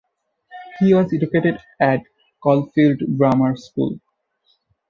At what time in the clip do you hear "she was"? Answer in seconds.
0.79-1.13